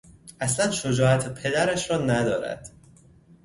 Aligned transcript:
اصلا 0.41 0.71
شجاعت 0.71 1.33
پدرش 1.43 1.91
را 1.91 1.97
ندارد. 1.97 2.71